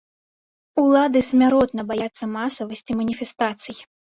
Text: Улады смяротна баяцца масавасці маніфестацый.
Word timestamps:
Улады 0.83 1.21
смяротна 1.27 1.81
баяцца 1.91 2.31
масавасці 2.35 2.91
маніфестацый. 3.03 3.77